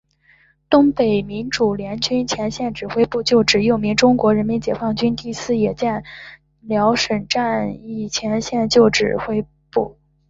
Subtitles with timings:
[0.67, 6.01] 东北民主联军前线指挥部旧址又名中国人民解放军第四野战
[6.59, 8.79] 军辽沈战役前线指
[9.15, 9.49] 挥部
[9.83, 9.95] 旧址。